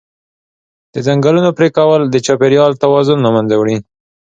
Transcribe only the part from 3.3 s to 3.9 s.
منځه وړي.